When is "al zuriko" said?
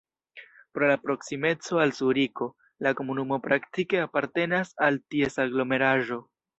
1.83-2.49